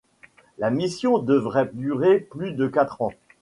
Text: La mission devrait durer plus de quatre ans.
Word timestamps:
La 0.57 0.71
mission 0.71 1.19
devrait 1.19 1.69
durer 1.73 2.21
plus 2.21 2.53
de 2.53 2.65
quatre 2.67 3.03
ans. 3.03 3.13